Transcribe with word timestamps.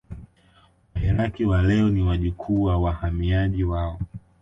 Wairaqw 0.95 1.43
wa 1.49 1.61
leo 1.61 1.89
ni 1.89 2.01
wajukuu 2.03 2.63
wa 2.63 2.77
wahamiaji 2.81 3.63
hao 3.63 3.99